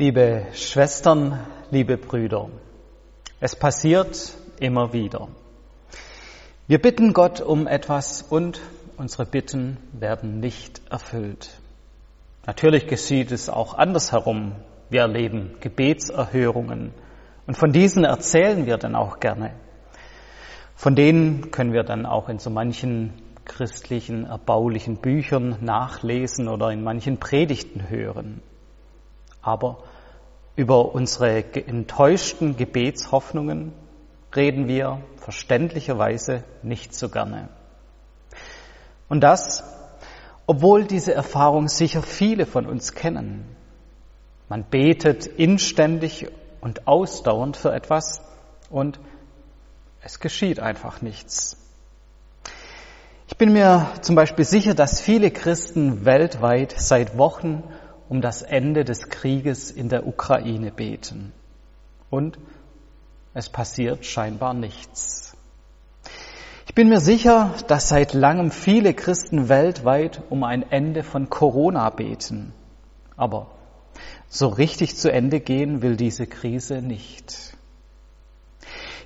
Liebe 0.00 0.46
Schwestern, 0.52 1.44
liebe 1.72 1.96
Brüder, 1.96 2.50
es 3.40 3.56
passiert 3.56 4.32
immer 4.60 4.92
wieder. 4.92 5.26
Wir 6.68 6.80
bitten 6.80 7.12
Gott 7.12 7.40
um 7.40 7.66
etwas 7.66 8.22
und 8.22 8.60
unsere 8.96 9.26
Bitten 9.26 9.76
werden 9.92 10.38
nicht 10.38 10.82
erfüllt. 10.88 11.50
Natürlich 12.46 12.86
geschieht 12.86 13.32
es 13.32 13.48
auch 13.48 13.74
andersherum. 13.74 14.52
Wir 14.88 15.00
erleben 15.00 15.56
Gebetserhörungen 15.58 16.94
und 17.48 17.56
von 17.56 17.72
diesen 17.72 18.04
erzählen 18.04 18.66
wir 18.66 18.76
dann 18.76 18.94
auch 18.94 19.18
gerne. 19.18 19.50
Von 20.76 20.94
denen 20.94 21.50
können 21.50 21.72
wir 21.72 21.82
dann 21.82 22.06
auch 22.06 22.28
in 22.28 22.38
so 22.38 22.50
manchen 22.50 23.14
christlichen, 23.44 24.26
erbaulichen 24.26 24.98
Büchern 24.98 25.56
nachlesen 25.60 26.46
oder 26.46 26.70
in 26.70 26.84
manchen 26.84 27.18
Predigten 27.18 27.88
hören. 27.88 28.42
Aber 29.48 29.78
über 30.56 30.94
unsere 30.94 31.42
enttäuschten 31.54 32.58
Gebetshoffnungen 32.58 33.72
reden 34.36 34.68
wir 34.68 35.00
verständlicherweise 35.16 36.44
nicht 36.62 36.94
so 36.94 37.08
gerne. 37.08 37.48
Und 39.08 39.22
das, 39.22 39.64
obwohl 40.46 40.84
diese 40.84 41.14
Erfahrung 41.14 41.68
sicher 41.68 42.02
viele 42.02 42.44
von 42.44 42.66
uns 42.66 42.92
kennen. 42.92 43.56
Man 44.50 44.64
betet 44.64 45.24
inständig 45.24 46.28
und 46.60 46.86
ausdauernd 46.86 47.56
für 47.56 47.72
etwas 47.72 48.20
und 48.68 49.00
es 50.02 50.20
geschieht 50.20 50.60
einfach 50.60 51.00
nichts. 51.00 51.56
Ich 53.28 53.38
bin 53.38 53.54
mir 53.54 53.86
zum 54.02 54.14
Beispiel 54.14 54.44
sicher, 54.44 54.74
dass 54.74 55.00
viele 55.00 55.30
Christen 55.30 56.04
weltweit 56.04 56.74
seit 56.76 57.16
Wochen 57.16 57.62
um 58.08 58.20
das 58.20 58.42
Ende 58.42 58.84
des 58.84 59.08
Krieges 59.08 59.70
in 59.70 59.88
der 59.88 60.06
Ukraine 60.06 60.70
beten. 60.70 61.32
Und 62.10 62.38
es 63.34 63.48
passiert 63.48 64.04
scheinbar 64.04 64.54
nichts. 64.54 65.36
Ich 66.66 66.74
bin 66.74 66.88
mir 66.88 67.00
sicher, 67.00 67.54
dass 67.66 67.88
seit 67.88 68.14
langem 68.14 68.50
viele 68.50 68.94
Christen 68.94 69.48
weltweit 69.48 70.22
um 70.30 70.44
ein 70.44 70.70
Ende 70.70 71.02
von 71.02 71.30
Corona 71.30 71.90
beten. 71.90 72.52
Aber 73.16 73.48
so 74.28 74.48
richtig 74.48 74.96
zu 74.96 75.10
Ende 75.10 75.40
gehen 75.40 75.82
will 75.82 75.96
diese 75.96 76.26
Krise 76.26 76.82
nicht. 76.82 77.56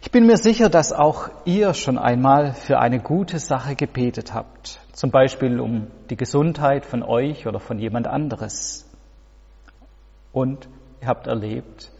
Ich 0.02 0.10
bin 0.10 0.26
mir 0.26 0.36
sicher, 0.36 0.68
dass 0.68 0.92
auch 0.92 1.30
ihr 1.44 1.74
schon 1.74 1.96
einmal 1.96 2.54
für 2.54 2.80
eine 2.80 2.98
gute 2.98 3.38
Sache 3.38 3.76
gebetet 3.76 4.34
habt, 4.34 4.80
zum 4.92 5.10
Beispiel 5.10 5.60
um 5.60 5.86
die 6.10 6.16
Gesundheit 6.16 6.84
von 6.84 7.04
euch 7.04 7.46
oder 7.46 7.60
von 7.60 7.78
jemand 7.78 8.08
anderes. 8.08 8.91
Und 10.32 10.68
ihr 11.00 11.08
habt 11.08 11.26
erlebt, 11.26 11.90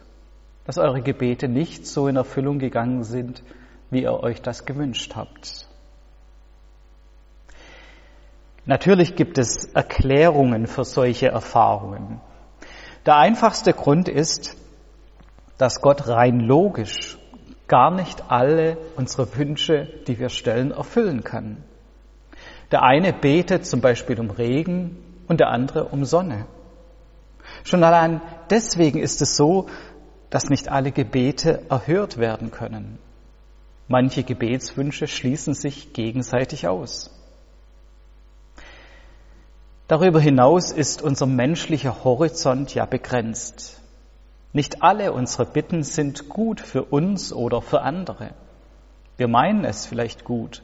dass 0.65 0.77
eure 0.77 1.01
Gebete 1.01 1.47
nicht 1.47 1.85
so 1.85 2.07
in 2.07 2.15
Erfüllung 2.15 2.59
gegangen 2.59 3.03
sind, 3.03 3.43
wie 3.89 4.03
ihr 4.03 4.13
euch 4.13 4.41
das 4.41 4.65
gewünscht 4.65 5.15
habt. 5.15 5.67
Natürlich 8.65 9.15
gibt 9.15 9.37
es 9.37 9.65
Erklärungen 9.73 10.67
für 10.67 10.85
solche 10.85 11.27
Erfahrungen. 11.27 12.21
Der 13.05 13.17
einfachste 13.17 13.73
Grund 13.73 14.07
ist, 14.07 14.55
dass 15.57 15.81
Gott 15.81 16.07
rein 16.07 16.39
logisch 16.39 17.17
gar 17.67 17.91
nicht 17.91 18.31
alle 18.31 18.77
unsere 18.95 19.35
Wünsche, 19.35 19.87
die 20.07 20.17
wir 20.17 20.29
stellen, 20.29 20.71
erfüllen 20.71 21.23
kann. 21.23 21.63
Der 22.71 22.83
eine 22.83 23.13
betet 23.13 23.65
zum 23.65 23.81
Beispiel 23.81 24.19
um 24.19 24.29
Regen 24.29 24.97
und 25.27 25.39
der 25.39 25.49
andere 25.49 25.85
um 25.85 26.05
Sonne. 26.05 26.45
Schon 27.63 27.83
allein 27.83 28.21
deswegen 28.49 28.99
ist 28.99 29.21
es 29.21 29.35
so, 29.35 29.67
dass 30.29 30.49
nicht 30.49 30.69
alle 30.69 30.91
Gebete 30.91 31.61
erhört 31.69 32.17
werden 32.17 32.51
können. 32.51 32.99
Manche 33.87 34.23
Gebetswünsche 34.23 35.07
schließen 35.07 35.53
sich 35.53 35.93
gegenseitig 35.93 36.67
aus. 36.67 37.11
Darüber 39.87 40.19
hinaus 40.19 40.71
ist 40.71 41.01
unser 41.01 41.25
menschlicher 41.25 42.03
Horizont 42.03 42.73
ja 42.73 42.85
begrenzt. 42.85 43.79
Nicht 44.53 44.81
alle 44.81 45.11
unsere 45.11 45.45
Bitten 45.45 45.83
sind 45.83 46.29
gut 46.29 46.61
für 46.61 46.83
uns 46.83 47.33
oder 47.33 47.61
für 47.61 47.81
andere. 47.81 48.31
Wir 49.17 49.27
meinen 49.27 49.65
es 49.65 49.85
vielleicht 49.85 50.23
gut, 50.23 50.63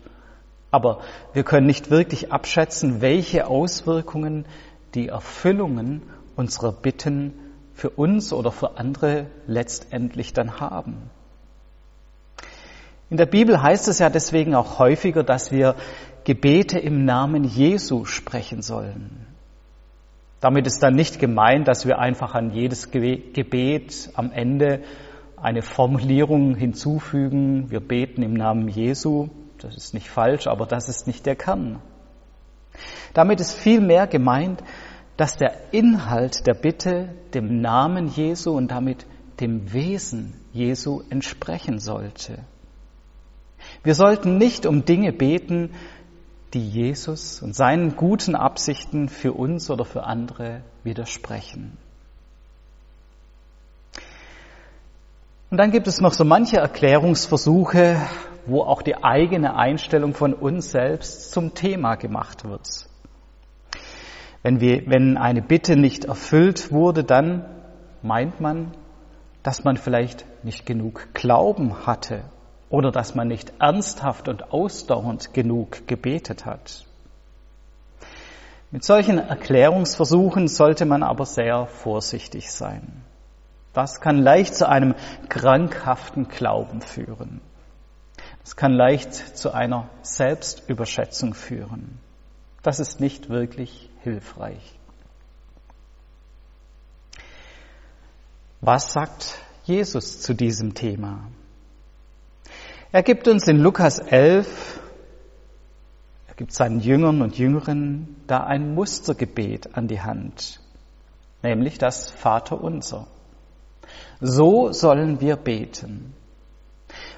aber 0.72 1.02
wir 1.34 1.44
können 1.44 1.68
nicht 1.68 1.92
wirklich 1.92 2.32
abschätzen, 2.32 3.02
welche 3.02 3.48
Auswirkungen 3.48 4.46
die 4.96 5.10
Erfüllungen 5.10 6.02
unserer 6.40 6.72
Bitten 6.72 7.34
für 7.74 7.90
uns 7.90 8.32
oder 8.32 8.52
für 8.52 8.78
andere 8.78 9.28
letztendlich 9.46 10.32
dann 10.32 10.62
haben. 10.62 11.10
In 13.10 13.18
der 13.18 13.26
Bibel 13.26 13.62
heißt 13.62 13.90
es 13.90 14.00
ja 14.00 14.10
deswegen 14.10 14.56
auch 14.56 14.80
häufiger, 14.80 15.24
dass 15.24 15.52
wir 15.52 15.76
Gebete 16.24 16.80
im 16.80 17.04
Namen 17.04 17.44
Jesu 17.44 18.06
sprechen 18.06 18.62
sollen. 18.62 19.28
Damit 20.40 20.66
ist 20.66 20.82
dann 20.82 20.96
nicht 20.96 21.20
gemeint, 21.20 21.68
dass 21.68 21.86
wir 21.86 22.00
einfach 22.00 22.36
an 22.36 22.52
jedes 22.52 22.90
Gebet 22.92 24.10
am 24.14 24.32
Ende 24.32 24.82
eine 25.36 25.62
Formulierung 25.62 26.56
hinzufügen, 26.56 27.70
wir 27.70 27.82
beten 27.82 28.22
im 28.24 28.34
Namen 28.34 28.70
Jesu. 28.70 29.28
Das 29.58 29.76
ist 29.76 29.94
nicht 29.94 30.10
falsch, 30.10 30.48
aber 30.48 30.66
das 30.66 30.88
ist 30.88 31.06
nicht 31.06 31.26
der 31.26 31.36
Kern. 31.36 31.82
Damit 33.14 33.42
ist 33.42 33.56
vielmehr 33.56 34.08
gemeint, 34.08 34.64
dass 35.20 35.36
der 35.36 35.74
Inhalt 35.74 36.48
der 36.48 36.54
Bitte 36.54 37.10
dem 37.34 37.60
Namen 37.60 38.08
Jesu 38.08 38.52
und 38.52 38.72
damit 38.72 39.06
dem 39.42 39.74
Wesen 39.74 40.34
Jesu 40.54 41.02
entsprechen 41.10 41.80
sollte. 41.80 42.40
Wir 43.84 43.96
sollten 43.96 44.38
nicht 44.38 44.66
um 44.66 44.86
Dinge 44.86 45.12
beten, 45.12 45.72
die 46.54 46.66
Jesus 46.66 47.42
und 47.42 47.54
seinen 47.54 47.98
guten 47.98 48.34
Absichten 48.34 49.10
für 49.10 49.34
uns 49.34 49.70
oder 49.70 49.84
für 49.84 50.06
andere 50.06 50.62
widersprechen. 50.86 51.78
Und 55.52 55.58
dann 55.58 55.72
gibt 55.72 55.88
es 55.88 56.00
noch 56.00 56.14
so 56.14 56.24
manche 56.24 56.60
Erklärungsversuche, 56.60 57.98
wo 58.46 58.62
auch 58.62 58.82
die 58.82 59.04
eigene 59.04 59.58
Einstellung 59.58 60.14
von 60.14 60.34
uns 60.34 60.72
selbst 60.72 61.34
zum 61.34 61.54
Thema 61.54 61.96
gemacht 61.96 62.46
wird. 62.46 62.89
Wenn, 64.42 64.62
wir, 64.62 64.88
wenn 64.88 65.18
eine 65.18 65.42
Bitte 65.42 65.76
nicht 65.76 66.06
erfüllt 66.06 66.72
wurde, 66.72 67.04
dann 67.04 67.46
meint 68.02 68.40
man, 68.40 68.72
dass 69.44 69.64
man 69.64 69.78
vielleicht 69.78 70.26
nicht 70.44 70.66
genug 70.66 71.14
Glauben 71.14 71.86
hatte 71.86 72.24
oder 72.70 72.92
dass 72.92 73.16
man 73.16 73.28
nicht 73.28 73.54
ernsthaft 73.60 74.28
und 74.28 74.54
ausdauernd 74.54 75.34
genug 75.34 75.88
gebetet 75.88 76.46
hat. 76.46 76.86
Mit 78.72 78.84
solchen 78.84 79.18
Erklärungsversuchen 79.18 80.48
sollte 80.48 80.86
man 80.86 81.02
aber 81.02 81.26
sehr 81.26 81.66
vorsichtig 81.66 82.52
sein. 82.52 83.04
Das 83.74 84.00
kann 84.00 84.18
leicht 84.18 84.56
zu 84.56 84.70
einem 84.70 84.94
krankhaften 85.28 86.28
Glauben 86.28 86.82
führen. 86.82 87.42
Das 88.44 88.56
kann 88.56 88.74
leicht 88.74 89.14
zu 89.14 89.52
einer 89.54 89.90
Selbstüberschätzung 90.02 91.34
führen. 91.34 92.00
Das 92.70 92.80
ist 92.80 93.00
nicht 93.00 93.30
wirklich 93.30 93.90
hilfreich. 94.04 94.62
Was 98.62 98.94
sagt 98.94 99.40
Jesus 99.64 100.22
zu 100.22 100.36
diesem 100.36 100.76
Thema? 100.76 101.32
Er 102.92 103.02
gibt 103.02 103.28
uns 103.28 103.48
in 103.48 103.58
Lukas 103.58 103.98
11, 103.98 104.80
er 106.28 106.36
gibt 106.36 106.54
seinen 106.54 106.80
Jüngern 106.80 107.24
und 107.24 107.40
Jüngerinnen 107.40 108.18
da 108.28 108.44
ein 108.44 108.76
Mustergebet 108.76 109.76
an 109.76 109.88
die 109.88 110.02
Hand, 110.02 110.62
nämlich 111.42 111.80
das 111.80 112.12
Vaterunser. 112.12 113.08
So 114.22 114.72
sollen 114.74 115.22
wir 115.22 115.38
beten. 115.38 116.14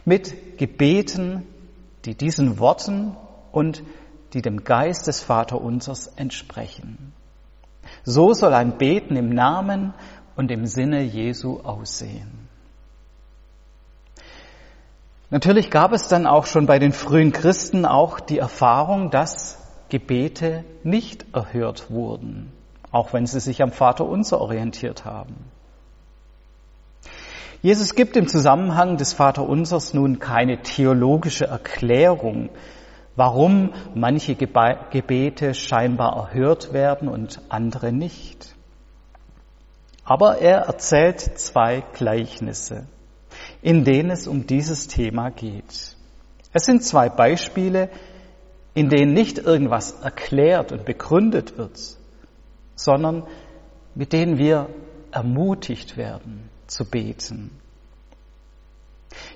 Mit 0.06 0.58
Gebeten, 0.58 1.46
die 2.06 2.16
diesen 2.16 2.58
Worten 2.58 3.18
und 3.52 3.84
die 4.34 4.42
dem 4.42 4.64
Geist 4.64 5.08
des 5.08 5.22
Vaterunsers 5.22 6.08
entsprechen. 6.16 7.14
So 8.04 8.34
soll 8.34 8.54
ein 8.54 8.78
Beten 8.78 9.16
im 9.16 9.30
Namen 9.30 9.94
und 10.36 10.52
im 10.52 10.66
Sinne 10.66 11.02
Jesu 11.02 11.60
aussehen. 11.62 12.48
Natürlich 15.30 15.72
gab 15.72 15.94
es 15.94 16.08
dann 16.08 16.28
auch 16.28 16.46
schon 16.46 16.66
bei 16.66 16.78
den 16.78 16.92
frühen 16.92 17.32
Christen 17.32 17.86
auch 17.86 18.20
die 18.20 18.38
Erfahrung, 18.38 19.12
dass 19.12 19.58
Gebete 19.88 20.66
nicht 20.84 21.26
erhört 21.34 21.90
wurden, 21.90 22.52
auch 22.92 23.14
wenn 23.14 23.26
sie 23.26 23.40
sich 23.40 23.62
am 23.62 23.72
Vater 23.72 24.06
unser 24.06 24.42
orientiert 24.42 25.06
haben. 25.06 25.36
Jesus 27.62 27.94
gibt 27.94 28.18
im 28.18 28.28
Zusammenhang 28.28 28.98
des 28.98 29.14
Vaterunsers 29.14 29.94
nun 29.94 30.20
keine 30.20 30.64
theologische 30.64 31.46
Erklärung 31.46 32.50
warum 33.16 33.74
manche 33.94 34.36
Gebete 34.36 35.54
scheinbar 35.54 36.16
erhört 36.16 36.74
werden 36.74 37.08
und 37.08 37.42
andere 37.50 37.92
nicht. 37.92 38.56
Aber 40.04 40.40
er 40.40 40.62
erzählt 40.62 41.20
zwei 41.20 41.84
Gleichnisse, 41.94 42.88
in 43.62 43.84
denen 43.84 44.10
es 44.10 44.28
um 44.28 44.48
dieses 44.48 44.88
Thema 44.88 45.30
geht. 45.30 45.96
Es 46.54 46.66
sind 46.66 46.84
zwei 46.84 47.10
Beispiele, 47.10 47.90
in 48.74 48.90
denen 48.90 49.14
nicht 49.14 49.38
irgendwas 49.38 50.02
erklärt 50.02 50.72
und 50.72 50.86
begründet 50.86 51.58
wird, 51.58 51.80
sondern 52.76 53.28
mit 53.96 54.14
denen 54.14 54.38
wir 54.38 54.70
ermutigt 55.12 55.98
werden 55.98 56.50
zu 56.68 56.86
beten. 56.86 57.61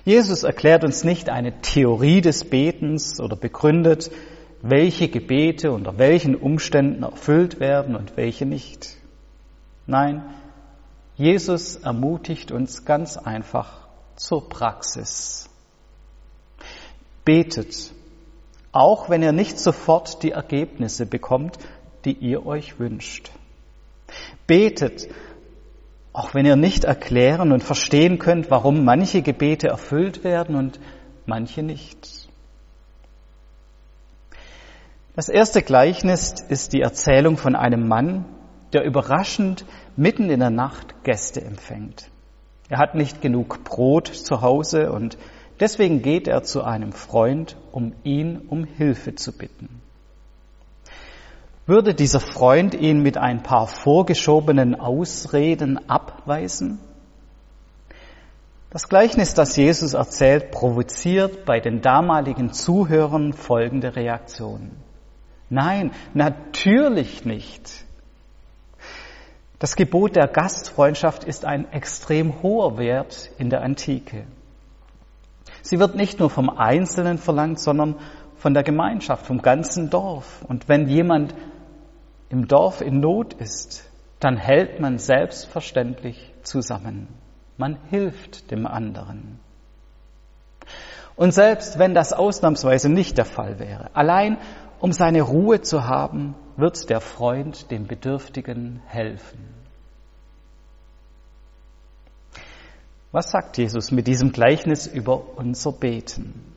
Jesus 0.04 0.42
erklärt 0.42 0.84
uns 0.84 1.04
nicht 1.04 1.28
eine 1.28 1.60
Theorie 1.60 2.20
des 2.20 2.44
Betens 2.44 3.20
oder 3.20 3.36
begründet, 3.36 4.10
welche 4.62 5.08
Gebete 5.08 5.72
unter 5.72 5.98
welchen 5.98 6.34
Umständen 6.34 7.02
erfüllt 7.02 7.60
werden 7.60 7.94
und 7.96 8.16
welche 8.16 8.46
nicht. 8.46 8.96
Nein, 9.86 10.24
Jesus 11.16 11.76
ermutigt 11.76 12.50
uns 12.50 12.84
ganz 12.84 13.16
einfach 13.16 13.86
zur 14.16 14.48
Praxis. 14.48 15.48
Betet, 17.24 17.92
auch 18.72 19.08
wenn 19.08 19.22
ihr 19.22 19.32
nicht 19.32 19.58
sofort 19.58 20.22
die 20.22 20.32
Ergebnisse 20.32 21.06
bekommt, 21.06 21.58
die 22.04 22.12
ihr 22.12 22.46
euch 22.46 22.78
wünscht. 22.78 23.30
Betet, 24.46 25.08
auch 26.16 26.32
wenn 26.32 26.46
ihr 26.46 26.56
nicht 26.56 26.84
erklären 26.84 27.52
und 27.52 27.62
verstehen 27.62 28.18
könnt, 28.18 28.50
warum 28.50 28.86
manche 28.86 29.20
Gebete 29.20 29.68
erfüllt 29.68 30.24
werden 30.24 30.56
und 30.56 30.80
manche 31.26 31.62
nicht. 31.62 32.30
Das 35.14 35.28
erste 35.28 35.60
Gleichnis 35.60 36.32
ist 36.48 36.72
die 36.72 36.80
Erzählung 36.80 37.36
von 37.36 37.54
einem 37.54 37.86
Mann, 37.86 38.24
der 38.72 38.84
überraschend 38.84 39.66
mitten 39.94 40.30
in 40.30 40.40
der 40.40 40.48
Nacht 40.48 41.04
Gäste 41.04 41.42
empfängt. 41.42 42.08
Er 42.70 42.78
hat 42.78 42.94
nicht 42.94 43.20
genug 43.20 43.62
Brot 43.64 44.06
zu 44.06 44.40
Hause 44.40 44.92
und 44.92 45.18
deswegen 45.60 46.00
geht 46.00 46.28
er 46.28 46.42
zu 46.42 46.64
einem 46.64 46.92
Freund, 46.92 47.58
um 47.72 47.92
ihn 48.04 48.38
um 48.38 48.64
Hilfe 48.64 49.16
zu 49.16 49.36
bitten. 49.36 49.82
Würde 51.66 51.94
dieser 51.94 52.20
Freund 52.20 52.74
ihn 52.74 53.02
mit 53.02 53.18
ein 53.18 53.42
paar 53.42 53.66
vorgeschobenen 53.66 54.78
Ausreden 54.78 55.90
abweisen? 55.90 56.78
Das 58.70 58.88
Gleichnis, 58.88 59.34
das 59.34 59.56
Jesus 59.56 59.94
erzählt, 59.94 60.52
provoziert 60.52 61.44
bei 61.44 61.58
den 61.58 61.80
damaligen 61.80 62.52
Zuhörern 62.52 63.32
folgende 63.32 63.96
Reaktion. 63.96 64.70
Nein, 65.50 65.90
natürlich 66.14 67.24
nicht. 67.24 67.84
Das 69.58 69.74
Gebot 69.74 70.14
der 70.14 70.28
Gastfreundschaft 70.28 71.24
ist 71.24 71.44
ein 71.44 71.72
extrem 71.72 72.42
hoher 72.42 72.78
Wert 72.78 73.30
in 73.38 73.50
der 73.50 73.62
Antike. 73.62 74.24
Sie 75.62 75.80
wird 75.80 75.96
nicht 75.96 76.20
nur 76.20 76.30
vom 76.30 76.48
Einzelnen 76.48 77.18
verlangt, 77.18 77.58
sondern 77.58 77.96
von 78.36 78.54
der 78.54 78.62
Gemeinschaft, 78.62 79.26
vom 79.26 79.42
ganzen 79.42 79.90
Dorf. 79.90 80.44
Und 80.46 80.68
wenn 80.68 80.86
jemand 80.88 81.34
im 82.28 82.48
Dorf 82.48 82.80
in 82.80 83.00
Not 83.00 83.34
ist, 83.34 83.88
dann 84.20 84.36
hält 84.36 84.80
man 84.80 84.98
selbstverständlich 84.98 86.32
zusammen. 86.42 87.08
Man 87.56 87.78
hilft 87.90 88.50
dem 88.50 88.66
anderen. 88.66 89.40
Und 91.16 91.32
selbst 91.32 91.78
wenn 91.78 91.94
das 91.94 92.12
ausnahmsweise 92.12 92.88
nicht 92.88 93.16
der 93.16 93.24
Fall 93.24 93.58
wäre, 93.58 93.90
allein 93.94 94.38
um 94.80 94.92
seine 94.92 95.22
Ruhe 95.22 95.62
zu 95.62 95.86
haben, 95.86 96.34
wird 96.56 96.90
der 96.90 97.00
Freund 97.00 97.70
dem 97.70 97.86
Bedürftigen 97.86 98.82
helfen. 98.86 99.56
Was 103.12 103.30
sagt 103.30 103.56
Jesus 103.56 103.90
mit 103.92 104.06
diesem 104.06 104.32
Gleichnis 104.32 104.86
über 104.86 105.38
unser 105.38 105.72
Beten? 105.72 106.54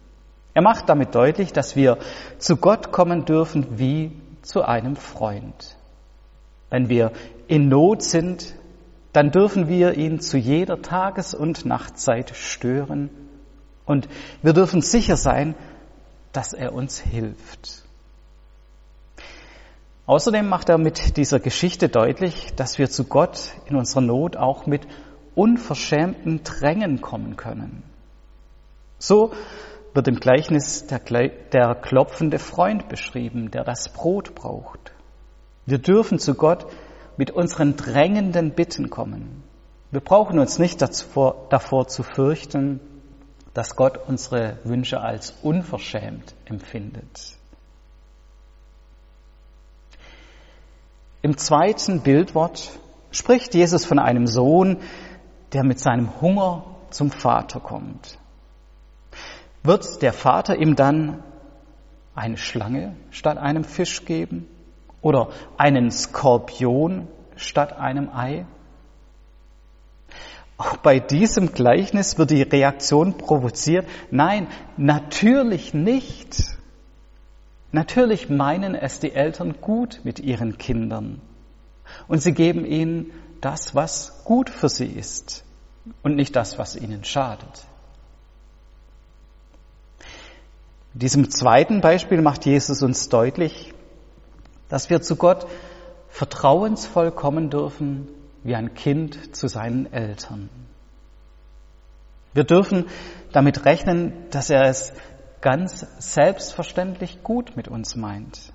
Er 0.54 0.62
macht 0.62 0.89
damit 0.89 1.15
deutlich, 1.15 1.54
dass 1.54 1.77
wir 1.77 2.00
zu 2.38 2.57
Gott 2.57 2.92
kommen 2.92 3.24
dürfen 3.24 3.80
wie 3.80 4.12
zu 4.50 4.63
einem 4.63 4.96
Freund. 4.96 5.78
Wenn 6.72 6.90
wir 6.90 7.12
in 7.48 7.69
Not 7.69 8.01
sind, 8.01 8.56
dann 9.13 9.30
dürfen 9.30 9.68
wir 9.68 9.94
ihn 9.94 10.22
zu 10.22 10.38
jeder 10.38 10.81
Tages- 10.81 11.36
und 11.36 11.66
Nachtzeit 11.66 12.36
stören 12.36 13.12
und 13.86 14.07
wir 14.42 14.54
dürfen 14.54 14.81
sicher 14.81 15.18
sein, 15.18 15.54
dass 16.31 16.54
er 16.54 16.74
uns 16.74 17.00
hilft. 17.00 17.84
Außerdem 20.07 20.48
macht 20.48 20.69
er 20.69 20.80
mit 20.80 21.18
dieser 21.18 21.40
Geschichte 21.40 21.88
deutlich, 21.88 22.56
dass 22.56 22.80
wir 22.80 22.90
zu 22.90 23.04
Gott 23.04 23.54
in 23.68 23.75
unserer 23.75 24.01
Not 24.01 24.36
auch 24.36 24.66
mit 24.66 24.88
unverschämten 25.36 26.44
Drängen 26.44 27.01
kommen 27.01 27.36
können. 27.36 27.84
So 28.98 29.31
wird 29.94 30.07
im 30.07 30.19
Gleichnis 30.19 30.88
der, 30.88 31.00
der 31.00 31.75
klopfende 31.75 32.39
Freund 32.39 32.89
beschrieben, 32.89 33.51
der 33.51 33.63
das 33.63 33.89
Brot 33.89 34.36
braucht. 34.36 34.94
Wir 35.65 35.77
dürfen 35.77 36.19
zu 36.19 36.36
Gott 36.36 36.65
mit 37.18 37.31
unseren 37.31 37.75
drängenden 37.75 38.51
Bitten 38.51 38.89
kommen. 38.89 39.44
Wir 39.91 40.01
brauchen 40.01 40.39
uns 40.39 40.59
nicht 40.59 40.81
davor, 40.81 41.47
davor 41.50 41.88
zu 41.88 42.03
fürchten, 42.03 42.80
dass 43.53 43.75
Gott 43.75 44.00
unsere 44.07 44.59
Wünsche 44.63 45.01
als 45.01 45.36
unverschämt 45.41 46.36
empfindet. 46.45 47.36
Im 51.21 51.38
zweiten 51.38 52.01
Bildwort 52.01 52.71
spricht 53.12 53.53
Jesus 53.53 53.86
von 53.86 54.00
einem 54.00 54.27
Sohn, 54.27 54.77
der 55.51 55.63
mit 55.63 55.80
seinem 55.80 56.21
Hunger 56.21 56.63
zum 56.91 57.12
Vater 57.12 57.59
kommt. 57.59 58.18
Wird 59.63 60.01
der 60.01 60.13
Vater 60.13 60.57
ihm 60.57 60.75
dann 60.75 61.23
eine 62.15 62.38
Schlange 62.38 62.95
statt 63.11 63.38
einem 63.38 63.63
Fisch 63.63 64.06
geben 64.06 64.47
oder 65.01 65.29
einen 65.57 65.91
Skorpion 65.91 67.07
statt 67.35 67.77
einem 67.77 68.09
Ei? 68.09 68.45
Auch 70.57 70.75
bei 70.77 71.00
diesem 71.00 71.53
Gleichnis 71.53 72.17
wird 72.17 72.31
die 72.31 72.41
Reaktion 72.41 73.17
provoziert. 73.17 73.88
Nein, 74.11 74.47
natürlich 74.75 75.73
nicht. 75.73 76.44
Natürlich 77.71 78.29
meinen 78.29 78.75
es 78.75 79.00
die 79.00 79.13
Eltern 79.13 79.62
gut 79.62 80.01
mit 80.03 80.19
ihren 80.19 80.57
Kindern. 80.57 81.21
Und 82.09 82.21
sie 82.21 82.33
geben 82.33 82.65
ihnen 82.65 83.12
das, 83.39 83.73
was 83.73 84.23
gut 84.25 84.50
für 84.50 84.67
sie 84.67 84.88
ist 84.88 85.45
und 86.03 86.15
nicht 86.15 86.36
das, 86.36 86.60
was 86.60 86.75
ihnen 86.75 87.05
schadet. 87.05 87.68
In 90.93 91.00
diesem 91.00 91.29
zweiten 91.29 91.81
Beispiel 91.81 92.22
macht 92.22 92.46
Jesus 92.46 92.81
uns 92.81 93.10
deutlich, 93.10 93.74
dass 94.69 94.89
wir 94.89 95.01
zu 95.01 95.15
Gott 95.15 95.48
vertrauensvoll 96.08 97.12
kommen 97.12 97.50
dürfen 97.50 98.08
wie 98.43 98.55
ein 98.55 98.74
Kind 98.74 99.36
zu 99.36 99.48
seinen 99.48 99.91
Eltern. 99.91 100.50
Wir 102.34 102.43
dürfen 102.43 102.86
damit 103.31 103.65
rechnen, 103.65 104.13
dass 104.31 104.50
er 104.50 104.63
es 104.63 104.93
ganz 105.41 105.86
selbstverständlich 106.00 107.24
gut 107.24 107.55
mit 107.55 107.67
uns 107.67 107.96
meint. 107.96 108.53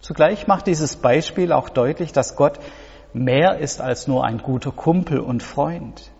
Zugleich 0.00 0.46
macht 0.46 0.66
dieses 0.66 0.96
Beispiel 0.96 1.52
auch 1.52 1.68
deutlich, 1.68 2.12
dass 2.12 2.36
Gott 2.36 2.58
mehr 3.12 3.58
ist 3.58 3.80
als 3.80 4.06
nur 4.06 4.24
ein 4.24 4.38
guter 4.38 4.70
Kumpel 4.70 5.20
und 5.20 5.42
Freund. 5.42 6.10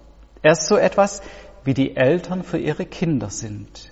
Er 0.42 0.52
ist 0.52 0.66
so 0.66 0.76
etwas, 0.76 1.22
wie 1.64 1.74
die 1.74 1.96
Eltern 1.96 2.44
für 2.44 2.58
ihre 2.58 2.86
Kinder 2.86 3.30
sind. 3.30 3.90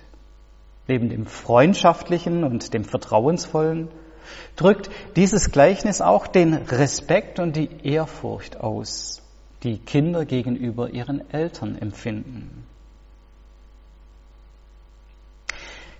Neben 0.87 1.09
dem 1.09 1.25
Freundschaftlichen 1.25 2.43
und 2.43 2.73
dem 2.73 2.83
Vertrauensvollen 2.83 3.89
drückt 4.55 4.89
dieses 5.15 5.51
Gleichnis 5.51 6.01
auch 6.01 6.27
den 6.27 6.53
Respekt 6.53 7.39
und 7.39 7.55
die 7.55 7.69
Ehrfurcht 7.83 8.59
aus, 8.59 9.21
die 9.63 9.77
Kinder 9.77 10.25
gegenüber 10.25 10.89
ihren 10.89 11.29
Eltern 11.31 11.77
empfinden. 11.77 12.65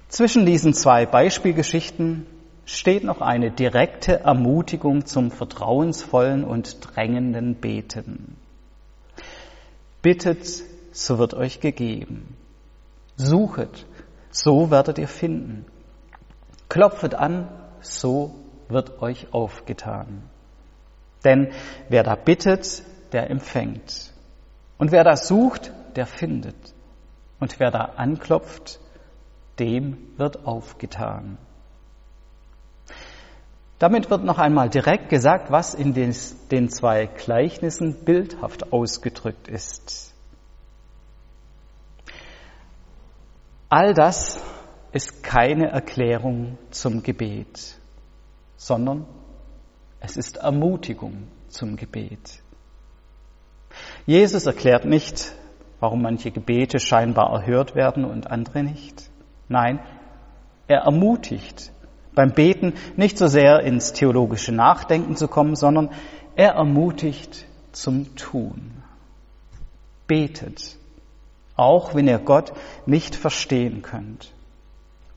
Zwischen 0.10 0.46
diesen 0.46 0.74
zwei 0.74 1.06
Beispielgeschichten 1.06 2.28
steht 2.66 3.04
noch 3.04 3.22
eine 3.22 3.52
direkte 3.52 4.20
Ermutigung 4.20 5.06
zum 5.06 5.32
vertrauensvollen 5.32 6.44
und 6.44 6.78
drängenden 6.82 7.56
Beten. 7.56 8.36
Bittet, 10.02 10.46
so 10.92 11.18
wird 11.18 11.34
euch 11.34 11.62
gegeben. 11.62 12.36
Suchet, 13.16 13.86
so 14.34 14.72
werdet 14.72 14.98
ihr 14.98 15.08
finden. 15.08 15.66
Klopfet 16.68 17.14
an, 17.14 17.48
so 17.82 18.34
wird 18.68 19.02
euch 19.02 19.32
aufgetan. 19.32 20.24
Denn 21.24 21.54
wer 21.88 22.04
da 22.04 22.16
bittet, 22.16 22.84
der 23.12 23.30
empfängt. 23.30 24.12
Und 24.78 24.92
wer 24.92 25.04
da 25.04 25.16
sucht, 25.16 25.72
der 25.96 26.08
findet. 26.08 26.56
Und 27.40 27.60
wer 27.60 27.72
da 27.72 27.92
anklopft, 27.96 28.80
dem 29.60 29.98
wird 30.18 30.46
aufgetan. 30.46 31.38
Damit 33.78 34.10
wird 34.10 34.24
noch 34.24 34.40
einmal 34.40 34.70
direkt 34.70 35.10
gesagt, 35.10 35.52
was 35.52 35.74
in 35.74 35.94
den, 35.94 36.70
zwei 36.70 37.06
Gleichnissen 37.06 38.04
bildhaft 38.06 38.72
ausgedrückt 38.72 39.48
ist. 39.48 40.13
All 43.76 43.96
das 43.96 44.40
ist 44.92 45.24
keine 45.24 45.72
Erklärung 45.72 46.60
zum 46.70 47.02
Gebet, 47.02 47.74
sondern 48.56 49.08
es 50.00 50.16
ist 50.16 50.38
Ermutigung 50.38 51.24
zum 51.48 51.76
Gebet. 51.76 52.44
Jesus 54.06 54.46
erklärt 54.46 54.86
nicht, 54.86 55.34
warum 55.80 56.04
manche 56.04 56.30
Gebete 56.30 56.78
scheinbar 56.78 57.34
erhört 57.34 57.74
werden 57.74 58.06
und 58.06 58.30
andere 58.30 58.62
nicht. 58.62 59.10
Nein, 59.50 59.80
er 60.68 60.82
ermutigt 60.82 61.72
beim 62.14 62.32
Beten 62.32 62.74
nicht 62.96 63.18
so 63.18 63.26
sehr 63.26 63.62
ins 63.62 63.92
theologische 63.92 64.52
Nachdenken 64.52 65.16
zu 65.16 65.28
kommen, 65.28 65.56
sondern 65.56 65.90
er 66.36 66.52
ermutigt 66.52 67.48
zum 67.72 68.16
Tun. 68.16 68.84
Betet, 70.06 70.78
auch 71.56 71.94
wenn 71.96 72.08
ihr 72.08 72.20
Gott 72.20 72.54
nicht 72.86 73.16
verstehen 73.16 73.82
könnt. 73.82 74.34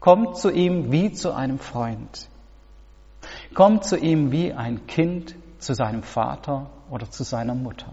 Kommt 0.01 0.37
zu 0.37 0.51
ihm 0.51 0.93
wie 0.93 1.13
zu 1.13 1.33
einem 1.33 1.59
Freund. 1.59 2.29
Kommt 3.55 3.85
zu 3.85 3.97
ihm 3.97 4.31
wie 4.31 4.53
ein 4.53 4.87
Kind 4.87 5.35
zu 5.59 5.75
seinem 5.75 6.03
Vater 6.03 6.71
oder 6.91 7.11
zu 7.11 7.25
seiner 7.25 7.55
Mutter. 7.55 7.93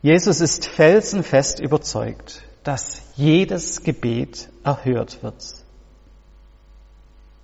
Jesus 0.00 0.40
ist 0.40 0.66
felsenfest 0.66 1.58
überzeugt, 1.58 2.42
dass 2.62 3.02
jedes 3.16 3.82
Gebet 3.82 4.48
erhört 4.62 5.22
wird. 5.22 5.44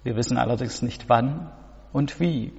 Wir 0.04 0.16
wissen 0.16 0.36
allerdings 0.36 0.82
nicht 0.82 1.08
wann 1.08 1.50
und 1.92 2.20
wie. 2.20 2.52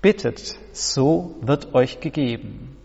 Bittet, 0.00 0.56
so 0.72 1.34
wird 1.40 1.74
euch 1.74 2.00
gegeben. 2.00 2.76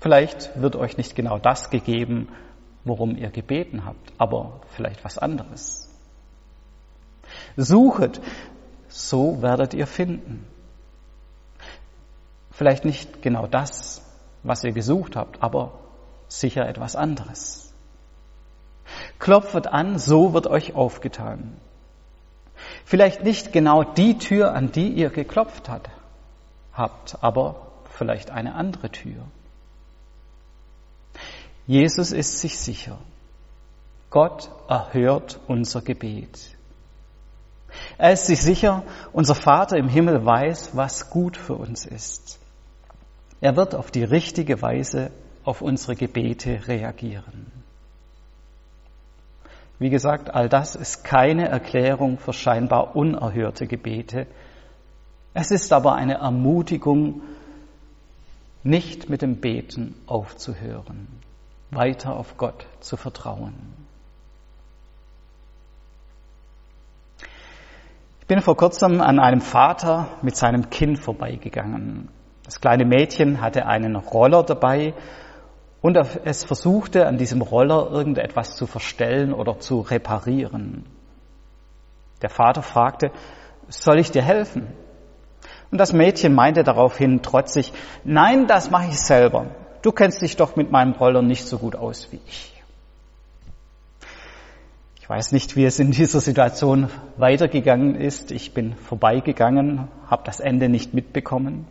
Vielleicht 0.00 0.60
wird 0.60 0.76
euch 0.76 0.96
nicht 0.96 1.14
genau 1.14 1.38
das 1.38 1.68
gegeben, 1.68 2.28
worum 2.84 3.16
ihr 3.16 3.30
gebeten 3.30 3.84
habt, 3.84 4.12
aber 4.16 4.60
vielleicht 4.68 5.04
was 5.04 5.18
anderes. 5.18 5.90
Suchet, 7.56 8.20
so 8.88 9.42
werdet 9.42 9.74
ihr 9.74 9.86
finden. 9.86 10.46
Vielleicht 12.50 12.84
nicht 12.84 13.20
genau 13.22 13.46
das, 13.46 14.02
was 14.42 14.64
ihr 14.64 14.72
gesucht 14.72 15.16
habt, 15.16 15.42
aber 15.42 15.78
sicher 16.28 16.66
etwas 16.66 16.96
anderes. 16.96 17.74
Klopfet 19.18 19.66
an, 19.66 19.98
so 19.98 20.32
wird 20.32 20.46
euch 20.46 20.74
aufgetan. 20.74 21.56
Vielleicht 22.84 23.22
nicht 23.22 23.52
genau 23.52 23.84
die 23.84 24.16
Tür, 24.16 24.54
an 24.54 24.72
die 24.72 24.88
ihr 24.88 25.10
geklopft 25.10 25.68
habt, 26.72 27.22
aber 27.22 27.66
vielleicht 27.90 28.30
eine 28.30 28.54
andere 28.54 28.90
Tür. 28.90 29.26
Jesus 31.70 32.10
ist 32.10 32.40
sich 32.40 32.58
sicher. 32.58 32.98
Gott 34.10 34.50
erhört 34.68 35.38
unser 35.46 35.82
Gebet. 35.82 36.56
Er 37.96 38.12
ist 38.12 38.26
sich 38.26 38.42
sicher, 38.42 38.82
unser 39.12 39.36
Vater 39.36 39.76
im 39.76 39.88
Himmel 39.88 40.26
weiß, 40.26 40.74
was 40.74 41.10
gut 41.10 41.36
für 41.36 41.54
uns 41.54 41.86
ist. 41.86 42.40
Er 43.40 43.54
wird 43.54 43.76
auf 43.76 43.92
die 43.92 44.02
richtige 44.02 44.60
Weise 44.60 45.12
auf 45.44 45.62
unsere 45.62 45.94
Gebete 45.94 46.66
reagieren. 46.66 47.52
Wie 49.78 49.90
gesagt, 49.90 50.34
all 50.34 50.48
das 50.48 50.74
ist 50.74 51.04
keine 51.04 51.50
Erklärung 51.50 52.18
für 52.18 52.32
scheinbar 52.32 52.96
unerhörte 52.96 53.68
Gebete. 53.68 54.26
Es 55.34 55.52
ist 55.52 55.72
aber 55.72 55.94
eine 55.94 56.14
Ermutigung, 56.14 57.22
nicht 58.64 59.08
mit 59.08 59.22
dem 59.22 59.36
Beten 59.36 59.94
aufzuhören, 60.08 61.06
weiter 61.70 62.16
auf 62.16 62.36
Gott 62.36 62.66
zu 62.80 62.96
vertrauen. 62.96 63.54
Ich 68.20 68.26
bin 68.26 68.40
vor 68.40 68.56
kurzem 68.56 69.00
an 69.00 69.18
einem 69.18 69.40
Vater 69.40 70.08
mit 70.22 70.36
seinem 70.36 70.70
Kind 70.70 70.98
vorbeigegangen. 70.98 72.08
Das 72.44 72.60
kleine 72.60 72.84
Mädchen 72.84 73.40
hatte 73.40 73.66
einen 73.66 73.96
Roller 73.96 74.42
dabei 74.42 74.94
und 75.82 75.96
es 75.96 76.44
versuchte 76.44 77.06
an 77.06 77.16
diesem 77.16 77.42
Roller 77.42 77.90
irgendetwas 77.90 78.56
zu 78.56 78.66
verstellen 78.66 79.32
oder 79.32 79.58
zu 79.58 79.80
reparieren. 79.80 80.84
Der 82.22 82.30
Vater 82.30 82.62
fragte, 82.62 83.12
soll 83.68 83.98
ich 83.98 84.10
dir 84.10 84.22
helfen? 84.22 84.68
Und 85.70 85.78
das 85.78 85.92
Mädchen 85.92 86.34
meinte 86.34 86.64
daraufhin 86.64 87.22
trotzig, 87.22 87.72
nein, 88.04 88.46
das 88.46 88.70
mache 88.70 88.88
ich 88.88 89.00
selber. 89.00 89.46
Du 89.82 89.92
kennst 89.92 90.20
dich 90.20 90.36
doch 90.36 90.56
mit 90.56 90.70
meinem 90.70 90.92
Roller 90.92 91.22
nicht 91.22 91.46
so 91.46 91.58
gut 91.58 91.74
aus 91.74 92.08
wie 92.10 92.20
ich. 92.26 92.62
Ich 95.00 95.08
weiß 95.08 95.32
nicht, 95.32 95.56
wie 95.56 95.64
es 95.64 95.78
in 95.78 95.90
dieser 95.90 96.20
Situation 96.20 96.90
weitergegangen 97.16 97.94
ist. 97.94 98.30
Ich 98.30 98.52
bin 98.54 98.74
vorbeigegangen, 98.76 99.88
habe 100.08 100.22
das 100.24 100.38
Ende 100.38 100.68
nicht 100.68 100.94
mitbekommen. 100.94 101.66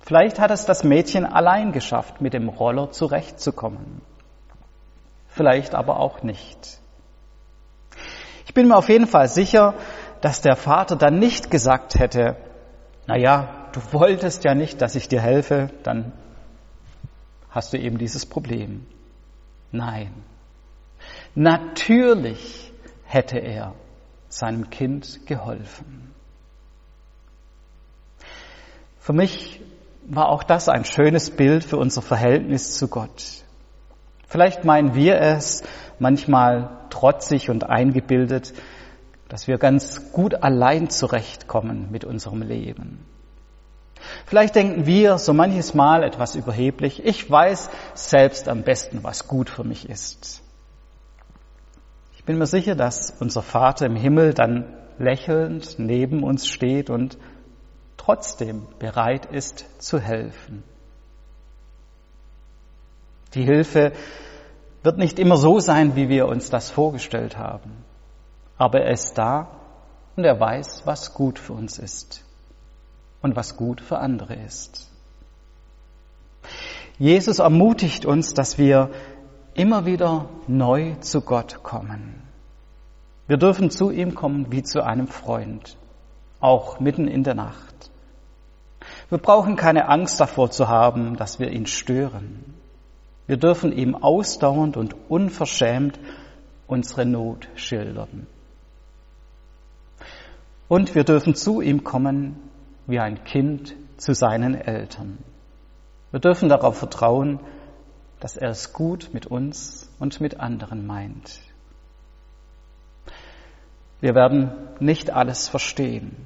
Vielleicht 0.00 0.38
hat 0.38 0.50
es 0.50 0.66
das 0.66 0.84
Mädchen 0.84 1.24
allein 1.24 1.72
geschafft, 1.72 2.20
mit 2.20 2.34
dem 2.34 2.48
Roller 2.48 2.90
zurechtzukommen. 2.90 4.02
Vielleicht 5.28 5.74
aber 5.74 5.98
auch 5.98 6.22
nicht. 6.22 6.80
Ich 8.46 8.52
bin 8.52 8.68
mir 8.68 8.76
auf 8.76 8.88
jeden 8.88 9.06
Fall 9.06 9.28
sicher, 9.28 9.74
dass 10.20 10.40
der 10.40 10.56
Vater 10.56 10.96
dann 10.96 11.18
nicht 11.18 11.50
gesagt 11.50 11.98
hätte, 11.98 12.36
na 13.06 13.16
ja, 13.16 13.68
du 13.72 13.80
wolltest 13.92 14.44
ja 14.44 14.54
nicht, 14.54 14.82
dass 14.82 14.94
ich 14.94 15.08
dir 15.08 15.20
helfe, 15.20 15.70
dann 15.82 16.12
hast 17.52 17.72
du 17.72 17.78
eben 17.78 17.98
dieses 17.98 18.26
Problem. 18.26 18.86
Nein. 19.70 20.12
Natürlich 21.34 22.72
hätte 23.04 23.38
er 23.38 23.74
seinem 24.28 24.70
Kind 24.70 25.26
geholfen. 25.26 26.12
Für 28.98 29.12
mich 29.12 29.60
war 30.06 30.28
auch 30.28 30.42
das 30.42 30.68
ein 30.68 30.84
schönes 30.84 31.30
Bild 31.30 31.64
für 31.64 31.76
unser 31.76 32.02
Verhältnis 32.02 32.76
zu 32.76 32.88
Gott. 32.88 33.44
Vielleicht 34.26 34.64
meinen 34.64 34.94
wir 34.94 35.20
es 35.20 35.62
manchmal 35.98 36.86
trotzig 36.88 37.50
und 37.50 37.68
eingebildet, 37.68 38.54
dass 39.28 39.46
wir 39.46 39.58
ganz 39.58 40.12
gut 40.12 40.42
allein 40.42 40.88
zurechtkommen 40.88 41.90
mit 41.90 42.04
unserem 42.04 42.42
Leben. 42.42 43.04
Vielleicht 44.26 44.54
denken 44.54 44.86
wir 44.86 45.18
so 45.18 45.32
manches 45.32 45.74
Mal 45.74 46.02
etwas 46.02 46.34
überheblich, 46.34 47.04
ich 47.04 47.30
weiß 47.30 47.70
selbst 47.94 48.48
am 48.48 48.62
besten, 48.62 49.02
was 49.02 49.28
gut 49.28 49.50
für 49.50 49.64
mich 49.64 49.88
ist. 49.88 50.42
Ich 52.16 52.24
bin 52.24 52.38
mir 52.38 52.46
sicher, 52.46 52.74
dass 52.74 53.14
unser 53.20 53.42
Vater 53.42 53.86
im 53.86 53.96
Himmel 53.96 54.34
dann 54.34 54.64
lächelnd 54.98 55.78
neben 55.78 56.22
uns 56.22 56.46
steht 56.46 56.90
und 56.90 57.18
trotzdem 57.96 58.66
bereit 58.78 59.26
ist 59.26 59.64
zu 59.78 59.98
helfen. 59.98 60.62
Die 63.34 63.44
Hilfe 63.44 63.92
wird 64.82 64.98
nicht 64.98 65.18
immer 65.18 65.36
so 65.36 65.60
sein, 65.60 65.96
wie 65.96 66.08
wir 66.08 66.26
uns 66.26 66.50
das 66.50 66.70
vorgestellt 66.70 67.38
haben, 67.38 67.84
aber 68.56 68.82
er 68.82 68.92
ist 68.92 69.16
da 69.16 69.48
und 70.16 70.24
er 70.24 70.38
weiß, 70.38 70.82
was 70.84 71.14
gut 71.14 71.38
für 71.38 71.54
uns 71.54 71.78
ist 71.78 72.24
und 73.22 73.36
was 73.36 73.56
gut 73.56 73.80
für 73.80 73.98
andere 73.98 74.34
ist. 74.34 74.90
Jesus 76.98 77.38
ermutigt 77.38 78.04
uns, 78.04 78.34
dass 78.34 78.58
wir 78.58 78.90
immer 79.54 79.86
wieder 79.86 80.28
neu 80.46 80.94
zu 81.00 81.20
Gott 81.20 81.62
kommen. 81.62 82.22
Wir 83.26 83.36
dürfen 83.36 83.70
zu 83.70 83.90
ihm 83.90 84.14
kommen 84.14 84.50
wie 84.50 84.62
zu 84.62 84.84
einem 84.84 85.06
Freund, 85.06 85.76
auch 86.40 86.80
mitten 86.80 87.08
in 87.08 87.22
der 87.22 87.34
Nacht. 87.34 87.90
Wir 89.08 89.18
brauchen 89.18 89.56
keine 89.56 89.88
Angst 89.88 90.20
davor 90.20 90.50
zu 90.50 90.68
haben, 90.68 91.16
dass 91.16 91.38
wir 91.38 91.50
ihn 91.50 91.66
stören. 91.66 92.54
Wir 93.26 93.36
dürfen 93.36 93.72
ihm 93.72 93.94
ausdauernd 93.94 94.76
und 94.76 94.96
unverschämt 95.08 95.98
unsere 96.66 97.06
Not 97.06 97.48
schildern. 97.54 98.26
Und 100.68 100.94
wir 100.94 101.04
dürfen 101.04 101.34
zu 101.34 101.60
ihm 101.60 101.84
kommen 101.84 102.36
wie 102.86 102.98
ein 102.98 103.24
Kind 103.24 103.74
zu 103.96 104.14
seinen 104.14 104.54
Eltern. 104.54 105.18
Wir 106.10 106.20
dürfen 106.20 106.48
darauf 106.48 106.76
vertrauen, 106.76 107.40
dass 108.20 108.36
er 108.36 108.50
es 108.50 108.72
gut 108.72 109.10
mit 109.12 109.26
uns 109.26 109.90
und 109.98 110.20
mit 110.20 110.40
anderen 110.40 110.86
meint. 110.86 111.40
Wir 114.00 114.14
werden 114.14 114.52
nicht 114.80 115.10
alles 115.10 115.48
verstehen. 115.48 116.16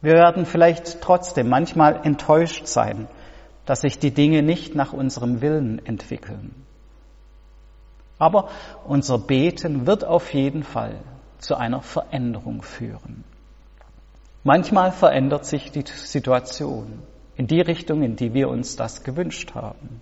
Wir 0.00 0.14
werden 0.14 0.46
vielleicht 0.46 1.00
trotzdem 1.00 1.48
manchmal 1.48 2.04
enttäuscht 2.04 2.66
sein, 2.66 3.08
dass 3.66 3.80
sich 3.80 3.98
die 3.98 4.12
Dinge 4.12 4.42
nicht 4.42 4.74
nach 4.74 4.92
unserem 4.92 5.40
Willen 5.40 5.84
entwickeln. 5.84 6.54
Aber 8.18 8.48
unser 8.84 9.18
Beten 9.18 9.86
wird 9.86 10.04
auf 10.04 10.32
jeden 10.34 10.62
Fall 10.62 10.96
zu 11.38 11.56
einer 11.56 11.82
Veränderung 11.82 12.62
führen. 12.62 13.24
Manchmal 14.44 14.92
verändert 14.92 15.44
sich 15.44 15.70
die 15.72 15.84
Situation 15.86 17.02
in 17.36 17.46
die 17.46 17.60
Richtung, 17.60 18.02
in 18.02 18.16
die 18.16 18.34
wir 18.34 18.48
uns 18.48 18.76
das 18.76 19.02
gewünscht 19.02 19.54
haben. 19.54 20.00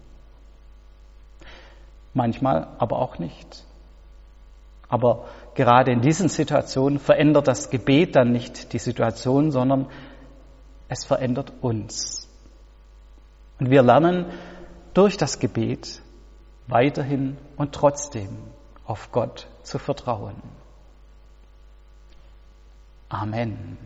Manchmal 2.15 2.69
aber 2.79 2.99
auch 2.99 3.19
nicht. 3.19 3.65
Aber 4.89 5.27
gerade 5.55 5.93
in 5.93 6.01
diesen 6.01 6.29
Situationen 6.29 6.99
verändert 6.99 7.49
das 7.49 7.71
Gebet 7.71 8.17
dann 8.17 8.33
nicht 8.33 8.73
die 8.73 8.79
Situation, 8.79 9.51
sondern 9.51 9.87
es 10.89 11.05
verändert 11.05 11.53
uns. 11.61 12.29
Und 13.59 13.71
wir 13.71 13.83
lernen 13.83 14.27
durch 14.95 15.17
das 15.17 15.41
Gebet 15.41 16.01
weiterhin 16.69 17.37
und 17.57 17.75
trotzdem 17.75 18.29
auf 18.85 19.11
Gott 19.13 19.49
zu 19.63 19.79
vertrauen. 19.79 20.37
Amen. 23.09 23.77